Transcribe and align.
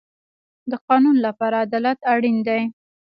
د 0.69 0.73
قانون 0.87 1.15
لپاره 1.25 1.55
عدالت 1.65 1.99
اړین 2.13 2.37
دی 2.47 2.61